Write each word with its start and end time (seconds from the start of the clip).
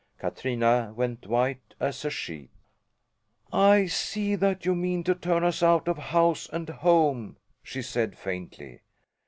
Katrina 0.17 0.93
went 0.95 1.27
white 1.27 1.75
as 1.79 2.03
a 2.03 2.09
sheet. 2.09 2.49
"I 3.53 3.85
see 3.85 4.33
that 4.33 4.65
you 4.65 4.73
mean 4.73 5.03
to 5.03 5.13
turn 5.13 5.43
us 5.43 5.61
out 5.61 5.87
of 5.87 5.99
house 5.99 6.49
and 6.51 6.67
home," 6.67 7.37
she 7.61 7.83
said, 7.83 8.17
faintly. 8.17 8.81